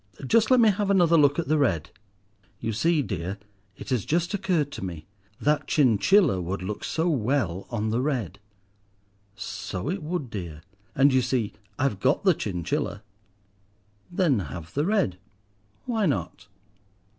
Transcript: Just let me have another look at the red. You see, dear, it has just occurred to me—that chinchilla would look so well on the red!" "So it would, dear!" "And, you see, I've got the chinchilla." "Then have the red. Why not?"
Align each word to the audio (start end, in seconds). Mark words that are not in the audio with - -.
Just 0.25 0.49
let 0.49 0.59
me 0.59 0.69
have 0.69 0.89
another 0.89 1.15
look 1.15 1.37
at 1.37 1.47
the 1.47 1.59
red. 1.59 1.91
You 2.59 2.73
see, 2.73 3.03
dear, 3.03 3.37
it 3.77 3.91
has 3.91 4.03
just 4.03 4.33
occurred 4.33 4.71
to 4.71 4.83
me—that 4.83 5.67
chinchilla 5.67 6.41
would 6.41 6.63
look 6.63 6.83
so 6.83 7.07
well 7.07 7.67
on 7.69 7.91
the 7.91 8.01
red!" 8.01 8.39
"So 9.35 9.91
it 9.91 10.01
would, 10.01 10.31
dear!" 10.31 10.63
"And, 10.95 11.13
you 11.13 11.21
see, 11.21 11.53
I've 11.77 11.99
got 11.99 12.23
the 12.23 12.33
chinchilla." 12.33 13.03
"Then 14.11 14.39
have 14.39 14.73
the 14.73 14.87
red. 14.87 15.19
Why 15.85 16.07
not?" 16.07 16.47